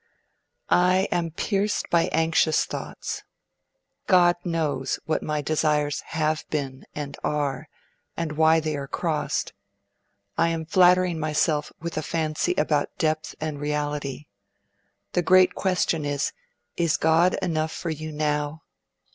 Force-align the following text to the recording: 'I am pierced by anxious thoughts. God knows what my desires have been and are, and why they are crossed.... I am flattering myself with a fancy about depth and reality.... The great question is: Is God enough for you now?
'I 0.71 1.09
am 1.11 1.29
pierced 1.29 1.87
by 1.91 2.05
anxious 2.07 2.65
thoughts. 2.65 3.21
God 4.07 4.35
knows 4.43 4.99
what 5.05 5.21
my 5.21 5.43
desires 5.43 6.01
have 6.07 6.43
been 6.49 6.87
and 6.95 7.19
are, 7.23 7.69
and 8.17 8.31
why 8.31 8.59
they 8.59 8.75
are 8.75 8.87
crossed.... 8.87 9.53
I 10.39 10.47
am 10.49 10.65
flattering 10.65 11.19
myself 11.19 11.71
with 11.79 11.97
a 11.97 12.01
fancy 12.01 12.55
about 12.57 12.97
depth 12.97 13.35
and 13.39 13.59
reality.... 13.61 14.25
The 15.11 15.21
great 15.21 15.53
question 15.53 16.03
is: 16.03 16.33
Is 16.77 16.97
God 16.97 17.35
enough 17.43 17.71
for 17.71 17.91
you 17.91 18.11
now? 18.11 18.63